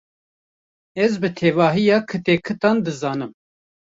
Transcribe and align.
Ez 1.03 1.13
bi 1.21 1.29
tevahiya 1.39 1.99
kitekitan 2.09 2.77
dizanim. 2.85 3.31